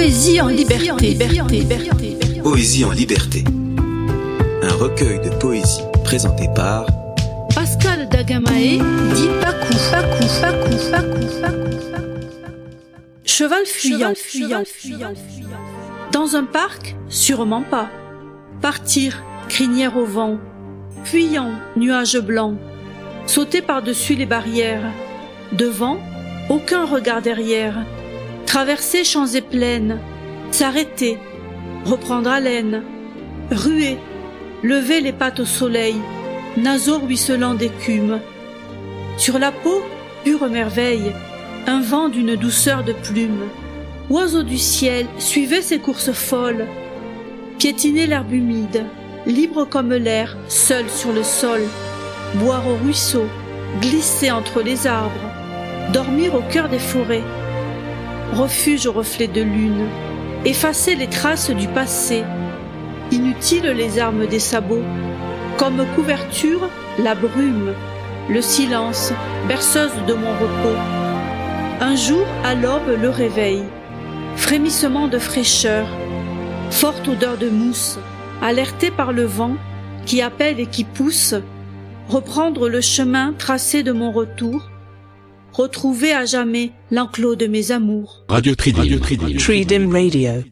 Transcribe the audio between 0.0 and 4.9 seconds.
Poésie en liberté. Poésie en liberté. Un